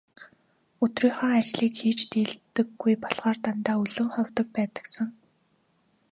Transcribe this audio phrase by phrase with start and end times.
[0.83, 5.07] Өдрийнхөө ажлыг хийж дийлдэггүй болохоор дандаа өлөн ховдог байдагсан.